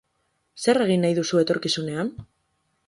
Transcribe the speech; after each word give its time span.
Zer 0.63 0.81
egin 0.85 1.05
nahi 1.05 1.19
duzu 1.21 1.43
etorkizunean? 1.45 2.13